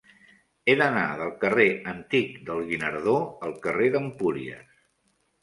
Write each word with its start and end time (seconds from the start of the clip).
He 0.71 0.75
d'anar 0.77 1.03
del 1.19 1.33
carrer 1.43 1.67
Antic 1.91 2.39
del 2.49 2.65
Guinardó 2.71 3.15
al 3.49 3.55
carrer 3.67 3.93
d'Empúries. 3.99 4.67